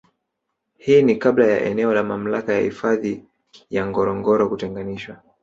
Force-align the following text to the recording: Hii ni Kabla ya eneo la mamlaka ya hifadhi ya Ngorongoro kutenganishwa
Hii 0.77 1.03
ni 1.03 1.15
Kabla 1.15 1.45
ya 1.47 1.59
eneo 1.65 1.93
la 1.93 2.03
mamlaka 2.03 2.53
ya 2.53 2.59
hifadhi 2.61 3.23
ya 3.69 3.87
Ngorongoro 3.87 4.49
kutenganishwa 4.49 5.21